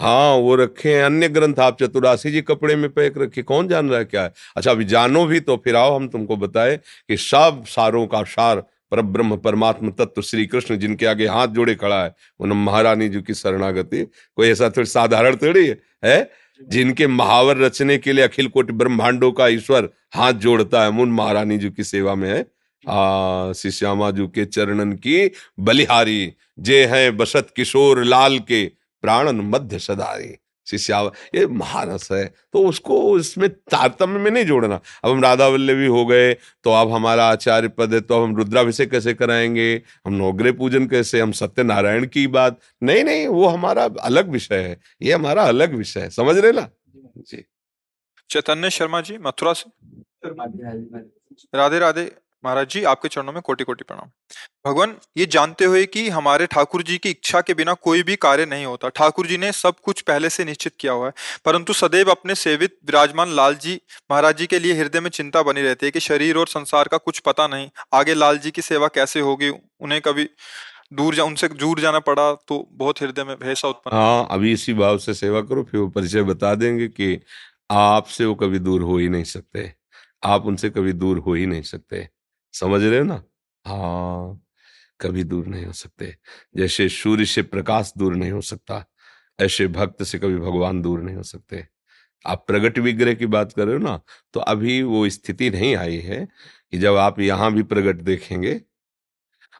हाँ 0.00 0.34
वो 0.34 0.54
रखे 0.54 0.94
हैं 0.94 1.04
अन्य 1.04 1.28
ग्रंथ 1.28 1.54
आप 1.58 1.76
चतुरासी 1.82 2.30
जी 2.30 2.40
कपड़े 2.42 2.76
में 2.76 2.90
पैक 2.90 3.18
रखे 3.18 3.42
कौन 3.42 3.68
जान 3.68 3.90
रहा 3.90 3.98
है 3.98 4.04
क्या? 4.04 4.22
है 4.22 4.32
अच्छा 4.56 4.70
अभी 4.70 4.84
जानो 4.84 5.26
भी 5.26 5.40
तो 5.40 5.56
फिर 5.56 5.76
आओ 5.76 5.96
हम 5.96 6.08
तुमको 6.08 6.36
बताए 6.36 6.76
कि 6.76 7.16
सब 7.16 7.64
सारों 7.66 8.06
का 8.06 8.22
सार 8.22 8.60
पर 8.90 9.00
ब्रह्म 9.00 9.36
परमात्मा 9.36 9.90
तत्व 9.90 10.22
श्री 10.22 10.46
कृष्ण 10.46 10.76
जिनके 10.76 11.06
आगे 11.06 11.26
हाथ 11.26 11.48
जोड़े 11.48 11.74
खड़ा 11.74 12.04
है 12.04 12.14
उन 12.40 12.52
महारानी 12.52 13.08
जी 13.08 13.20
की 13.20 13.34
शरणागति। 13.34 14.04
कोई 14.36 14.48
ऐसा 14.48 14.70
थोड़ी 14.70 14.86
साधारण 14.86 15.36
थोड़ी 15.36 15.66
है, 15.66 15.78
है? 16.04 16.30
जिनके 16.68 17.06
महावर 17.06 17.56
रचने 17.56 17.98
के 17.98 18.12
लिए 18.12 18.24
अखिल 18.24 18.48
कोट 18.48 18.70
ब्रह्मांडों 18.70 19.32
का 19.32 19.48
ईश्वर 19.48 19.88
हाथ 20.14 20.32
जोड़ता 20.32 20.84
है 20.84 20.90
मुन 20.90 21.08
महारानी 21.08 21.58
जी 21.58 21.70
की 21.70 21.84
सेवा 21.84 22.14
में 22.14 22.30
है। 22.30 22.46
आ 22.88 23.52
श्यामा 23.52 24.10
जू 24.10 24.28
के 24.28 24.44
चरणन 24.44 24.92
की 24.92 25.30
बलिहारी 25.60 26.32
जे 26.58 26.86
है 26.86 27.10
बसत 27.10 27.46
किशोर 27.56 28.04
लाल 28.04 28.38
के 28.38 28.70
प्राणन 29.02 29.40
मध्य 29.44 29.78
सदारी 29.78 30.36
शिष्या 30.66 31.00
ये 31.34 31.46
महारस 31.46 32.08
है। 32.12 32.24
तो 32.52 32.66
उसको 32.68 33.18
इसमें 33.18 33.48
तारतम्य 33.48 34.18
में 34.18 34.30
नहीं 34.30 34.44
जोड़ना। 34.44 34.80
अब 35.04 35.10
हम 35.10 35.22
राधा 35.22 35.46
वल्लभी 35.48 35.86
हो 35.86 36.04
गए 36.06 36.32
तो 36.34 36.72
अब 36.72 36.92
हमारा 36.92 37.26
आचार्य 37.26 37.68
पद 37.68 37.94
है 37.94 38.00
तो 38.00 38.16
अब 38.16 38.22
हम 38.22 38.36
रुद्राभिषेक 38.36 38.90
कैसे 38.90 39.14
कराएँगे? 39.14 39.82
हम 40.06 40.12
नौग्रे 40.12 40.52
पूजन 40.52 40.86
कैसे? 40.86 41.20
हम 41.20 41.32
सत्यनारायण 41.32 42.06
की 42.06 42.26
बात। 42.26 42.58
नहीं 42.82 43.04
नहीं 43.04 43.26
वो 43.28 43.46
हमारा 43.46 43.88
अलग 44.00 44.28
विषय 44.28 44.62
है। 44.62 44.80
ये 45.02 45.12
हमारा 45.12 45.42
अलग 45.42 45.74
विषय 45.74 46.00
है। 46.00 46.10
समझ 46.10 46.36
रहे 46.38 46.52
ना? 46.52 46.68
जी। 47.18 47.44
चैतन्य 48.30 48.70
शर्मा 48.70 49.00
जी 49.00 49.18
मथुरा 49.18 49.52
से। 49.52 49.70
राधे 51.54 51.78
राधे। 51.78 52.10
महाराज 52.46 52.68
जी, 52.68 52.82
आपके 52.84 53.08
चरणों 53.08 53.32
में 53.32 53.40
कोटि 53.42 53.64
कोटि 53.64 53.84
प्रणाम। 53.84 54.10
भगवान, 54.66 54.94
ये 55.16 55.26
जानते 55.28 55.64
हुए 55.64 55.84
कि 55.86 56.08
हमारे 56.10 56.46
ठाकुर 56.46 56.82
जी 56.82 56.96
की 56.98 57.10
इच्छा 57.10 57.40
के 57.40 57.54
बिना 57.54 57.72
कोई 57.80 58.02
भी 58.02 58.16
कार्य 58.18 58.46
नहीं 58.46 58.64
होता। 58.66 58.88
ठाकुर 58.90 59.26
जी 59.26 59.36
ने 59.38 59.50
सब 59.54 59.80
कुछ 59.80 60.00
पहले 60.02 60.30
से 60.30 60.44
निश्चित 60.44 60.72
किया 60.80 60.92
हुआ 60.92 61.06
है, 61.06 61.12
परंतु 61.44 61.72
सदैव 61.74 62.10
अपने 62.10 62.34
सेवित 62.36 62.76
विराजमान 62.86 63.34
लाल 63.34 63.54
जी 63.56 63.80
महाराज 64.10 64.36
जी 64.38 64.46
के 64.46 64.58
लिए 64.58 64.74
हृदय 64.74 65.00
में 65.00 65.10
चिंता 65.10 65.42
बनी 65.42 65.62
रहती 65.62 65.86
है 65.86 65.90
कि 65.92 66.00
शरीर 66.00 66.36
और 66.36 66.48
संसार 66.48 66.88
का 66.88 66.96
कुछ 66.98 67.18
पता 67.20 67.46
नहीं, 67.46 67.68
आगे 67.94 68.14
लाल 68.14 68.38
जी 68.38 68.50
की 68.50 68.62
सेवा 68.62 68.88
कैसे 68.90 69.20
होगी, 69.20 69.48
उन्हें 69.80 70.00
कभी 70.00 70.28
दूर 70.92 71.14
जा, 71.14 71.24
उनसे 71.24 71.48
दूर 71.50 71.80
जाना 71.80 71.98
पड़ा 72.00 72.32
तो 72.48 72.66
बहुत 72.72 73.00
हृदय 73.02 73.24
में 73.24 73.36
भैसा 73.36 73.68
उत्पन्न 73.68 73.96
हाँ 73.96 74.26
अभी 74.30 74.52
इसी 74.52 74.74
भाव 74.74 74.98
से 74.98 75.14
सेवा 75.16 75.40
करो, 75.42 75.62
फिर 75.64 75.80
वो 75.80 75.88
परिचय 75.90 76.22
बता 76.24 76.54
देंगे 76.56 76.88
कि 76.90 77.20
आपसे 77.72 78.24
वो 78.24 78.34
कभी 78.36 78.58
दूर 78.60 78.82
हो 78.82 78.98
ही 78.98 79.08
नहीं 79.08 79.24
सकते। 79.26 79.72
आप 80.24 80.46
उनसे 80.46 80.68
कभी 80.70 80.92
दूर 80.94 81.18
हो 81.18 81.34
ही 81.34 81.46
नहीं 81.46 81.62
सकते। 81.64 82.08
समझ 82.56 82.82
रहे 82.82 82.98
हो 82.98 83.04
ना? 83.04 83.22
हाँ 83.64 84.40
कभी 85.00 85.24
दूर 85.24 85.46
नहीं 85.46 85.64
हो 85.66 85.72
सकते। 85.74 86.14
जैसे 86.54 86.88
सूर्य 86.90 87.24
से 87.26 87.42
प्रकाश 87.44 87.92
दूर 87.98 88.14
नहीं 88.16 88.30
हो 88.32 88.40
सकता, 88.42 88.84
ऐसे 89.38 89.66
भक्त 89.68 90.02
से 90.04 90.18
कभी 90.18 90.36
भगवान 90.38 90.80
दूर 90.82 91.00
नहीं 91.02 91.16
हो 91.16 91.22
सकते। 91.24 91.64
आप 92.24 92.44
प्रगट 92.46 92.78
विग्रह 92.80 93.14
की 93.14 93.26
बात 93.28 93.52
कर 93.52 93.66
रहे 93.66 93.74
हो 93.74 93.80
ना 93.80 94.00
तो 94.34 94.40
अभी 94.42 94.82
वो 94.84 95.08
स्थिति 95.10 95.50
नहीं 95.50 95.74
आई 95.76 95.96
है 95.98 96.24
कि 96.72 96.78
जब 96.78 96.96
आप 96.98 97.20
यहाँ 97.20 97.52
भी 97.52 97.62
प्रगट 97.64 98.00
देखेंगे 98.02 98.60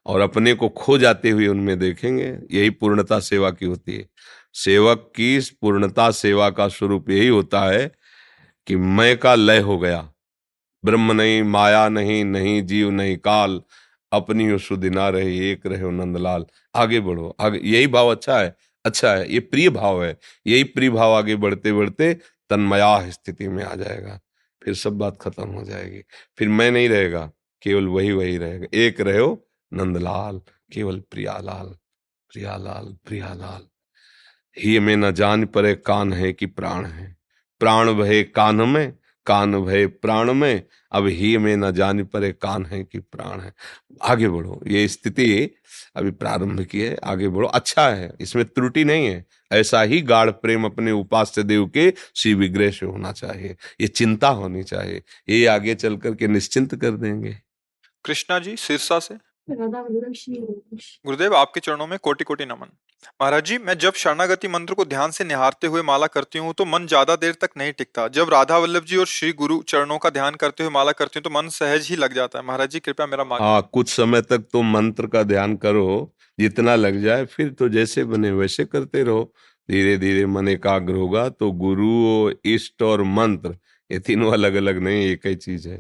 और 0.07 0.21
अपने 0.21 0.55
को 0.55 0.69
खो 0.71 0.97
जाते 0.99 1.31
हुए 1.31 1.47
उनमें 1.49 1.79
देखेंगे, 1.79 2.27
यही 2.51 2.71
पूर्णता 2.73 3.19
सेवा 3.21 3.51
की 3.51 3.67
होती 3.67 3.97
है। 3.97 4.09
सेवक 4.55 5.11
की 5.17 5.39
पूर्णता 5.61 6.11
सेवा 6.13 6.51
का 6.51 6.69
स्वरूप 6.69 7.11
यही 7.11 7.29
होता 7.29 7.63
है 7.63 7.91
कि 8.67 8.77
मैं 8.77 9.17
का 9.19 9.35
लय 9.35 9.61
हो 9.61 9.79
गया 9.79 9.99
ब्रह्म 10.85 11.13
नहीं, 11.13 11.43
माया 11.43 11.89
नहीं 11.89 12.25
नहीं 12.25 12.63
जीव 12.63 12.91
नहीं, 12.91 13.17
काल, 13.17 13.63
अपनी 14.13 14.59
शुद्धि 14.59 14.91
ना 14.91 15.09
रहे, 15.09 15.51
एक 15.53 15.67
रहे 15.67 15.91
नंदलाल 15.91 16.47
आगे 16.75 17.01
बढ़ो, 17.01 17.37
आगे, 17.41 17.59
यही 17.59 17.87
भाव 17.87 18.11
अच्छा 18.11 18.41
है 18.41 18.57
अच्छा 18.85 19.15
है, 19.15 19.33
ये 19.33 19.41
प्रिय 19.41 19.71
भाव 19.71 20.05
है। 20.05 20.19
यही 20.47 20.65
प्रिय 20.65 20.91
भाव 20.91 21.15
आगे 21.15 21.37
बढ़ते 21.37 21.73
बढ़ते 21.73 22.15
तन्मया 22.51 23.11
स्थिति 23.11 23.49
में 23.49 23.65
आ 23.65 23.75
जाएगा। 23.75 24.21
फिर 24.65 24.75
सब 24.75 24.99
बात 24.99 25.19
खत्म 25.21 25.49
हो 25.49 25.65
जाएगी। 25.65 26.03
फिर 26.39 26.49
मैं 26.49 26.71
नहीं 26.71 26.89
रहेगा, 26.89 27.33
केवल 27.63 27.87
वही 27.87 28.13
वही 28.13 28.39
रहेगा। 28.39 28.67
एक 28.75 29.01
रहो 29.01 29.49
नंदलाल 29.73 30.41
केवल 30.73 31.01
प्रियालाल 31.01 31.67
प्रियालाल 32.33 32.97
प्रियालाल 33.07 33.67
ही 34.57 34.79
में 34.79 34.97
न 34.97 35.11
जान 35.13 35.45
परे 35.47 35.75
कान 35.75 36.13
है 36.13 36.33
कि 36.33 36.47
प्राण 36.47 36.87
है। 36.87 37.17
प्राण 37.59 37.93
भय 37.93 38.23
कान 38.23 38.57
में 38.57 38.93
कान 39.27 39.55
भय 39.65 39.87
प्राण 39.87 40.33
में 40.33 40.63
अब 40.93 41.07
ही 41.07 41.37
में 41.39 41.57
न 41.57 41.71
जान 41.73 42.05
परे 42.05 42.33
कान 42.33 42.67
है 42.67 42.83
कि 42.85 42.99
प्राण 42.99 43.41
है। 43.41 43.53
आगे 44.03 44.29
बढ़ो 44.29 44.61
ये 44.67 44.87
स्थिति 44.89 45.51
अभी 45.97 46.11
प्रारंभ 46.11 46.61
की 46.63 46.81
है 46.81 46.97
आगे 47.05 47.29
बढ़ो। 47.29 47.49
अच्छा 47.49 47.89
है 47.89 48.13
इसमें 48.21 48.45
त्रुटि 48.45 48.85
नहीं 48.85 49.07
है 49.07 49.25
ऐसा 49.53 49.83
ही 49.83 50.01
गाढ़ 50.03 50.31
प्रेम 50.31 50.65
अपने 50.65 50.93
उपास्य 50.93 51.43
देव 51.43 51.67
के 51.67 51.93
श्री 52.15 52.35
विग्रह 52.35 52.71
से 52.71 52.87
होना 52.87 53.13
चाहिए 53.13 53.57
ये 53.81 53.89
चिंता 53.89 54.29
होनी 54.29 54.63
चाहिए 54.63 55.03
ये 55.29 55.47
आगे 55.47 55.75
चल 55.75 55.97
करके 55.97 56.29
निश्चिंत 56.29 56.75
कर 56.75 56.91
देंगे। 56.91 57.37
कृष्णा 58.05 58.39
जी 58.39 58.57
सिरसा 58.57 58.99
से। 58.99 59.15
गुरुदेव 59.51 61.35
आपके 61.37 61.61
चरणों 61.61 61.87
में 61.87 61.99
कोटि 61.99 62.25
कोटि 62.25 62.45
नमन। 62.45 62.77
महाराज 63.21 63.45
जी 63.45 63.57
मैं 63.59 63.77
जब 63.79 63.93
शरणागति 63.95 64.49
मंत्र 64.49 64.75
को 64.75 64.85
ध्यान 64.85 65.11
से 65.11 65.25
निहारते 65.25 65.67
हुए 65.67 65.83
माला 65.83 66.07
करती 66.07 66.39
हूँ 66.39 66.53
तो 66.55 66.65
मन 66.65 66.87
ज़्यादा 66.87 67.15
देर 67.17 67.35
तक 67.41 67.51
नहीं 67.57 67.73
टिकता। 67.73 68.07
जब 68.09 68.31
राधा 68.31 68.59
वल्लभ 68.59 68.85
जी 68.85 68.97
और 68.97 69.07
श्री 69.07 69.33
गुरु 69.35 69.61
चरणों 69.69 69.99
का 69.99 70.11
ध्यान 70.11 70.35
करते 70.35 70.65
हुए 70.65 70.73
माला 70.73 70.93
करती 70.93 71.19
हूँ 71.19 71.23
तो 71.25 71.31
मन 71.33 71.49
सहज 71.51 71.89
ही 71.91 71.97
लग 71.97 72.15
जाता 72.15 72.39
है। 72.39 72.45
महाराज 72.45 72.71
जी 72.71 72.81
कृपया 72.81 73.07
मेरा 73.07 73.25
मार्ग 73.25 73.43
हाँ 73.43 73.69
कुछ 73.73 73.89
समय 73.91 74.23
तक 74.23 74.45
तो 74.53 74.63
मंत्र 74.65 75.07
का 75.07 75.23
ध्यान 75.25 75.57
करो 75.57 76.13
जितना 76.39 76.75
लग 76.75 77.01
जाए 77.03 77.25
फिर 77.27 77.51
तो 77.51 77.69
जैसे 77.69 78.05
बने 78.07 78.31
वैसे 78.33 78.65
करते 78.67 79.03
रहो। 79.03 79.33
धीरे 79.69 79.97
धीरे 79.99 80.27
मन 80.29 80.49
एकाग्र 80.49 80.95
होगा 80.95 81.29
तो 81.31 81.51
गुरु 81.55 82.31
इष्ट 82.47 82.83
और 82.83 83.03
मंत्र 83.15 83.57
ये 83.91 83.99
तीनों 84.01 84.33
अलग 84.33 84.55
अलग 84.57 84.83
नहीं 84.83 85.05
एक 85.07 85.27
ही 85.27 85.35
चीज़ 85.37 85.69
है। 85.69 85.79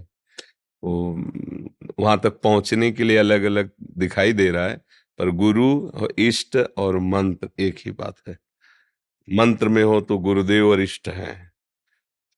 वो 0.82 0.94
वहाँ 2.00 2.18
तक 2.20 2.40
पहुँचने 2.42 2.90
के 2.92 3.04
लिए 3.04 3.16
अलग 3.18 3.44
अलग 3.44 3.70
दिखाई 3.99 4.32
दे 4.32 4.50
रहा 4.50 4.66
है। 4.66 4.80
पर 5.18 5.30
गुरु 5.30 5.88
और 5.88 6.14
इष्ट 6.18 6.56
और 6.76 6.99
मंत्र 6.99 7.49
एक 7.58 7.76
ही 7.87 7.90
बात 7.90 8.16
है। 8.28 8.38
मंत्र 9.28 9.68
में 9.68 9.82
हो 9.85 10.00
तो 10.00 10.18
गुरुदेव 10.18 10.68
और 10.68 10.80
इष्ट 10.80 11.08
है। 11.08 11.52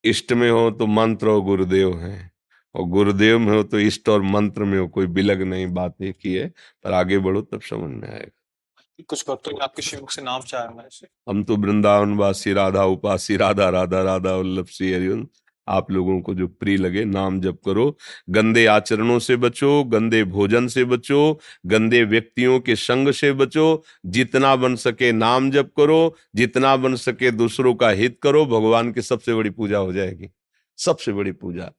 इष्ट 0.05 0.33
में 0.33 0.51
हो 0.51 0.71
तो 0.71 0.87
मंत्र 0.87 1.29
और 1.29 1.41
गुरुदेव 1.41 1.99
है। 1.99 2.31
और 2.75 2.85
गुरुदेव 2.85 3.39
में 3.39 3.53
हो 3.57 3.63
तो 3.63 3.79
इष्ट 3.79 4.09
और 4.09 4.23
मंत्र 4.23 4.65
में 4.65 4.79
हो 4.79 4.89
कोई 4.89 5.07
बिलग 5.07 5.43
नहीं 5.43 5.67
बात 5.67 6.03
एक 6.03 6.17
ही 6.25 6.35
है 6.35 6.49
पर 6.85 6.93
आगे 6.93 7.19
बढ़ो 7.19 7.43
तब 7.43 7.61
समझ 7.61 7.91
में 7.91 8.09
आएगा। 8.09 9.05
कुछ 9.09 9.25
भक्तों 9.31 9.53
ने 9.53 9.59
आपके 9.65 9.83
श्रीमुख 9.83 10.11
से 10.11 10.23
नाम 10.23 10.41
चाहे 10.41 11.07
हम 11.29 11.43
तो 11.45 11.57
वृंदावन 11.57 12.15
वासी 12.15 12.53
राधा 12.53 12.85
उपासी 12.85 13.37
राधा 13.37 13.69
राधा 13.69 14.03
राधा 14.03 14.35
वल्लभ 14.35 14.67
श्री 14.67 14.93
हरिवंश। 14.93 15.43
आप 15.69 15.91
लोगों 15.91 16.21
को 16.21 16.35
जो 16.35 16.47
प्रिय 16.47 16.77
लगे, 16.77 17.05
नाम 17.05 17.41
जप 17.41 17.59
करो। 17.67 17.99
गंदे 18.31 18.67
आचरणों 18.67 19.19
से 19.19 19.37
बचो, 19.37 19.85
गंदे 19.85 20.25
भोजन 20.25 20.67
से 20.67 20.85
बचो, 20.85 21.41
गंदे 21.67 22.05
व्यक्तियों 22.05 22.61
के 22.61 22.77
संग 22.77 23.13
से 23.13 23.33
बचो। 23.33 23.85
जितना 24.07 24.57
बन 24.57 24.77
सके 24.77 25.13
नाम 25.13 25.51
जप 25.51 25.71
करो, 25.77 26.17
जितना 26.35 26.77
बन 26.77 26.95
सके 26.95 27.31
दूसरों 27.31 27.75
का 27.75 27.91
हित 27.91 28.19
करो। 28.23 28.47
भगवान 28.47 28.93
की 28.93 29.03
सबसे 29.03 29.35
बड़ी 29.35 29.51
पूजा 29.51 29.79
हो 29.79 29.93
जाएगी। 29.93 30.29
सबसे 30.77 31.13
बड़ी 31.13 31.33
पूजा। 31.33 31.71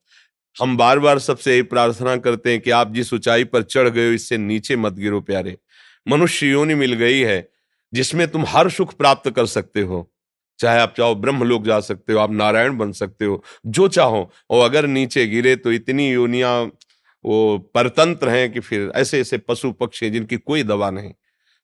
हम 0.62 0.76
बार 0.76 0.98
बार 0.98 1.18
सबसे 1.18 1.52
यही 1.52 1.62
प्रार्थना 1.62 2.16
करते 2.16 2.50
हैं 2.50 2.60
कि 2.60 2.70
आप 2.70 2.94
जिस 2.94 3.14
ऊंचाई 3.14 3.44
पर 3.44 3.62
चढ़ 3.62 3.88
गए 3.88 4.06
हो, 4.06 4.12
इससे 4.12 4.38
नीचे 4.38 4.76
मत 4.76 4.92
गिरो 4.92 5.20
प्यारे। 5.20 5.58
मनुष्य 6.08 6.46
योनि 6.46 6.74
मिल 6.74 6.92
गई 6.92 7.20
है, 7.20 7.48
जिसमें 7.94 8.28
तुम 8.28 8.44
हर 8.48 8.70
सुख 8.70 8.94
प्राप्त 8.94 9.30
कर 9.30 9.46
सकते 9.46 9.80
हो। 9.80 10.12
चाहे 10.60 10.80
आप 10.80 10.94
चाहो 10.96 11.14
ब्रह्म 11.14 11.44
लोग 11.44 11.66
जा 11.66 11.80
सकते 11.80 12.12
हो, 12.12 12.18
आप 12.18 12.30
नारायण 12.30 12.76
बन 12.78 12.92
सकते 12.92 13.24
हो, 13.24 13.42
जो 13.66 13.88
चाहो। 13.88 14.30
और 14.50 14.64
अगर 14.64 14.86
नीचे 14.86 15.26
गिरे 15.26 15.56
तो 15.56 15.72
इतनी 15.72 16.10
योनिया, 16.10 16.60
वो 17.24 17.58
परतंत्र 17.74 18.28
हैं 18.28 18.52
कि 18.52 18.60
फिर 18.60 18.92
ऐसे 18.96 19.20
ऐसे 19.20 19.38
पशु 19.38 19.72
पक्षी 19.72 20.06
हैं 20.06 20.12
जिनकी 20.12 20.36
कोई 20.36 20.62
दवा 20.62 20.90
नहीं। 20.90 21.12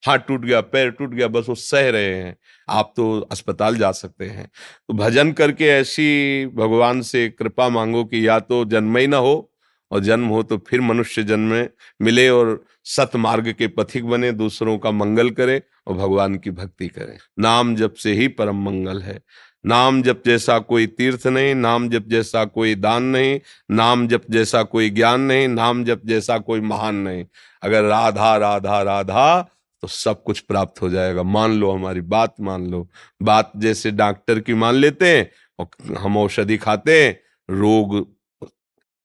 हाथ 0.06 0.18
टूट 0.18 0.44
गया, 0.44 0.60
पैर 0.60 0.90
टूट 0.90 1.14
गया, 1.14 1.28
बस 1.28 1.46
वो 1.48 1.54
सह 1.54 1.88
रहे 1.90 2.14
हैं। 2.14 2.36
आप 2.68 2.92
तो 2.96 3.20
अस्पताल 3.20 3.76
जा 3.76 3.92
सकते 3.92 4.24
हैं। 4.24 4.46
तो 4.88 4.94
भजन 4.94 5.32
करके 5.32 5.64
ऐसी 5.64 6.46
भगवान 6.46 7.00
से 7.02 7.28
कृपा 7.28 7.68
मांगो 7.68 8.04
कि 8.04 8.28
या 8.28 8.38
तो 8.40 8.64
जन्म 8.64 8.96
ही 8.96 9.06
ना 9.06 9.16
हो 9.16 9.52
और 9.90 10.00
जन्म 10.00 10.26
हो 10.26 10.42
तो 10.42 10.58
फिर 10.58 10.80
मनुष्य 10.80 11.22
जन्म 11.22 11.68
मिले 12.04 12.28
और 12.28 12.64
सत 12.84 13.16
मार्ग 13.16 13.52
के 13.52 13.66
पथिक 13.68 14.04
बने, 14.04 14.32
दूसरों 14.32 14.78
का 14.78 14.90
मंगल 14.90 15.30
करे 15.30 15.62
और 15.86 15.94
भगवान 15.94 16.34
की 16.34 16.50
भक्ति 16.50 16.88
करे। 16.88 17.16
नाम 17.38 17.74
जप 17.76 17.94
से 17.94 18.12
ही 18.12 18.28
परम 18.28 18.64
मंगल 18.64 19.02
है। 19.02 19.20
नाम 19.66 20.02
जप 20.02 20.22
जैसा 20.26 20.58
कोई 20.58 20.86
तीर्थ 20.86 21.26
नहीं, 21.26 21.54
नाम 21.54 21.88
जप 21.88 22.04
जैसा 22.08 22.44
कोई 22.44 22.74
दान 22.74 23.02
नहीं, 23.02 23.40
नाम 23.70 24.08
जप 24.08 24.22
जैसा 24.30 24.62
कोई 24.62 24.90
ज्ञान 24.90 25.20
नहीं, 25.20 25.48
नाम 25.48 25.84
जप 25.84 26.00
जैसा 26.04 26.38
कोई 26.38 26.60
महान 26.60 26.94
नहीं। 26.94 27.24
अगर 27.62 27.82
राधा 27.82 28.36
राधा 28.36 28.82
राधा 28.82 29.50
तो 29.82 29.88
सब 29.88 30.22
कुछ 30.22 30.40
प्राप्त 30.40 30.82
हो 30.82 30.88
जाएगा। 30.90 31.22
मान 31.22 31.52
लो 31.52 31.70
हमारी 31.70 32.00
बात 32.00 32.34
मान 32.40 32.66
लो। 32.66 32.88
बात 33.22 33.52
जैसे 33.56 33.90
डॉक्टर 33.90 34.40
की 34.40 34.54
मान 34.54 34.74
लेते 34.74 35.16
हैं 35.16 35.30
और 35.58 35.94
हम 35.94 36.16
औषधि 36.16 36.56
खाते 36.56 37.04
हैं, 37.04 37.20
रोग 37.50 38.15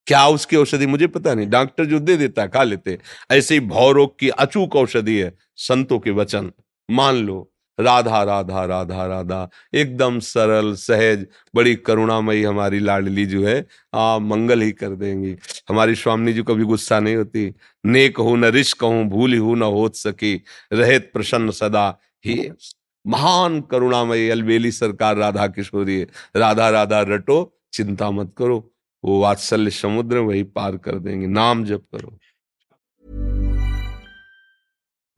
क्या 0.07 0.27
उसकी 0.27 0.55
औषधि? 0.55 0.85
मुझे 0.87 1.07
पता 1.07 1.33
नहीं। 1.33 1.47
डॉक्टर 1.47 1.85
जो 1.85 1.99
दे 1.99 2.17
देता 2.17 2.41
है, 2.41 2.47
खा 2.47 2.63
लेते 2.63 2.97
ऐसे 3.31 3.53
ही 3.53 3.59
भव 3.59 3.89
रोग 3.91 4.17
की 4.19 4.29
अचूक 4.29 4.75
औषधि 4.75 5.17
है, 5.17 5.33
संतों 5.57 5.99
के 5.99 6.11
वचन। 6.11 6.51
मान 6.89 7.15
लो, 7.15 7.47
राधा 7.79 8.21
राधा 8.23 8.63
राधा 8.65 9.05
राधा, 9.05 9.49
एकदम 9.73 10.19
सरल, 10.19 10.73
सहज, 10.75 11.25
बड़ी 11.55 11.75
करुणामयी 11.75 12.43
हमारी 12.43 12.79
लाडली 12.79 13.25
जो 13.25 13.45
है 13.45 13.65
आ 13.95 14.17
मंगल 14.19 14.61
ही 14.61 14.71
कर 14.71 14.95
देंगी। 14.95 15.35
हमारी 15.69 15.95
स्वामी 15.95 16.33
जी 16.33 16.43
कभी 16.43 16.63
गुस्सा 16.63 16.99
नहीं 16.99 17.15
होती। 17.15 17.53
नेक 17.85 18.17
हो 18.17 18.35
न 18.35 18.45
रिश्क 18.45 18.79
कहूँ 18.79 19.05
भूल 19.05 19.37
हो 19.37 19.55
न 19.55 19.63
हो 19.63 19.89
सकी। 19.95 20.35
रहत 20.73 21.09
प्रसन्न 21.13 21.51
सदा। 21.51 21.87
ही 22.25 22.49
महान 23.05 23.59
करुणामयी 23.61 24.29
अलबेली 24.29 24.71
सरकार 24.71 25.15
राधा 25.17 25.47
किशोरी 25.47 26.01
राधा 26.35 26.69
राधा, 26.69 27.01
रटो, 27.01 27.57
चिंता 27.73 28.11
मत 28.11 28.33
करो। 28.37 28.67
वो 29.03 29.19
वात्सल्य 29.21 29.71
समुद्र 29.71 30.17
वही 30.17 30.43
पार 30.43 30.77
कर 30.77 30.99
देंगे। 30.99 31.27
नाम 31.27 31.63
जप 31.65 31.85
करो। 31.95 32.17